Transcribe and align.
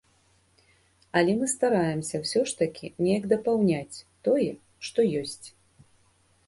Але 1.19 1.31
мы 1.41 1.49
стараемся 1.55 2.15
ўсё 2.23 2.39
ж 2.47 2.57
такі 2.63 2.91
неяк 3.05 3.23
дапаўняць 3.35 4.03
тое, 4.31 4.49
што 4.89 4.99
ёсць. 5.23 5.45